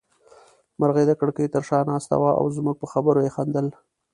مرغۍ 0.79 1.05
د 1.07 1.13
کړکۍ 1.19 1.45
تر 1.55 1.63
شا 1.69 1.79
ناسته 1.91 2.15
وه 2.21 2.31
او 2.39 2.45
زموږ 2.57 2.75
په 2.79 2.87
خبرو 2.91 3.19
يې 3.25 3.31
خندل. 3.35 3.67